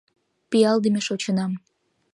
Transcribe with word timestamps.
Пиалдыме 0.49 1.01
шочынам... 1.07 1.51